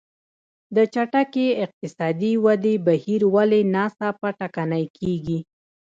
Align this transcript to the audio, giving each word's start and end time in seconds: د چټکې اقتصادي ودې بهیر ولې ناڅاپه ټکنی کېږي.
د 0.75 0.77
چټکې 0.93 1.45
اقتصادي 1.65 2.33
ودې 2.45 2.75
بهیر 2.85 3.21
ولې 3.35 3.61
ناڅاپه 3.73 4.29
ټکنی 4.39 4.83
کېږي. 4.97 5.39